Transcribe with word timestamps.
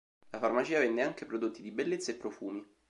La 0.31 0.39
farmacia 0.39 0.79
vende 0.79 1.03
anche 1.03 1.27
prodotti 1.27 1.61
di 1.61 1.69
bellezza 1.69 2.09
e 2.11 2.15
profumi. 2.15 2.67